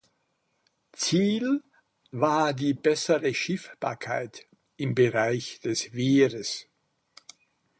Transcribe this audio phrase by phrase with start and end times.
[0.95, 1.61] Ziel
[2.09, 6.65] war die bessere Schiffbarkeit im Bereich des Wehres.